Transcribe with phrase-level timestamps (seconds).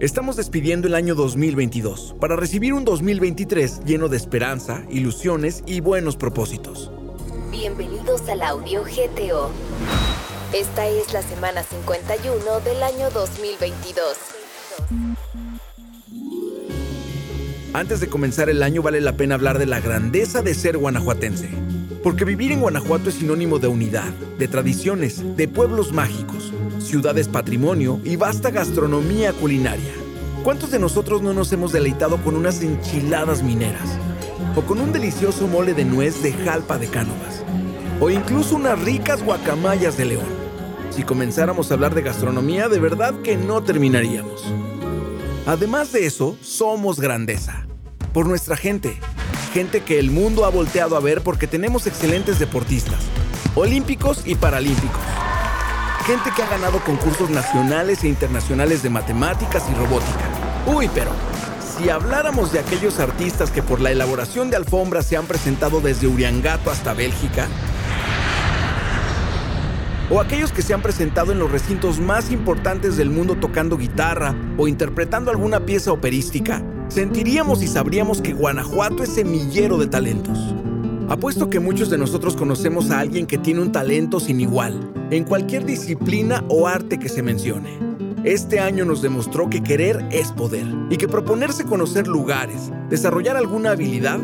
[0.00, 6.16] Estamos despidiendo el año 2022 para recibir un 2023 lleno de esperanza, ilusiones y buenos
[6.16, 6.92] propósitos.
[7.50, 9.50] Bienvenidos al audio GTO.
[10.52, 14.04] Esta es la semana 51 del año 2022.
[17.72, 21.48] Antes de comenzar el año vale la pena hablar de la grandeza de ser guanajuatense.
[22.04, 26.52] Porque vivir en Guanajuato es sinónimo de unidad, de tradiciones, de pueblos mágicos,
[26.88, 29.92] ciudades patrimonio y vasta gastronomía culinaria.
[30.42, 33.98] ¿Cuántos de nosotros no nos hemos deleitado con unas enchiladas mineras?
[34.56, 37.44] O con un delicioso mole de nuez de jalpa de cánovas.
[38.00, 40.38] O incluso unas ricas guacamayas de león.
[40.90, 44.42] Si comenzáramos a hablar de gastronomía, de verdad que no terminaríamos.
[45.46, 47.66] Además de eso, somos grandeza.
[48.14, 48.98] Por nuestra gente.
[49.52, 53.00] Gente que el mundo ha volteado a ver porque tenemos excelentes deportistas.
[53.54, 55.17] Olímpicos y paralímpicos
[56.08, 60.24] gente que ha ganado concursos nacionales e internacionales de matemáticas y robótica.
[60.66, 61.10] Uy, pero
[61.60, 66.06] si habláramos de aquellos artistas que por la elaboración de alfombras se han presentado desde
[66.06, 67.46] Uriangato hasta Bélgica,
[70.08, 74.34] o aquellos que se han presentado en los recintos más importantes del mundo tocando guitarra
[74.56, 80.54] o interpretando alguna pieza operística, sentiríamos y sabríamos que Guanajuato es semillero de talentos.
[81.08, 85.24] Apuesto que muchos de nosotros conocemos a alguien que tiene un talento sin igual, en
[85.24, 87.78] cualquier disciplina o arte que se mencione.
[88.24, 93.70] Este año nos demostró que querer es poder y que proponerse conocer lugares, desarrollar alguna
[93.70, 94.20] habilidad,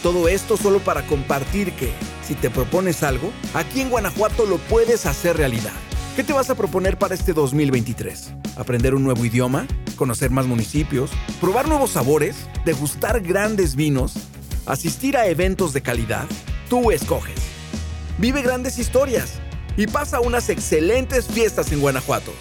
[0.03, 1.93] Todo esto solo para compartir que
[2.31, 5.73] si te propones algo, aquí en Guanajuato lo puedes hacer realidad.
[6.15, 8.35] ¿Qué te vas a proponer para este 2023?
[8.57, 9.67] ¿Aprender un nuevo idioma?
[9.97, 11.11] ¿Conocer más municipios?
[11.41, 12.37] ¿Probar nuevos sabores?
[12.65, 14.15] ¿Degustar grandes vinos?
[14.65, 16.27] ¿Asistir a eventos de calidad?
[16.69, 17.41] Tú escoges.
[18.19, 19.41] Vive grandes historias
[19.77, 22.33] y pasa unas excelentes fiestas en Guanajuato.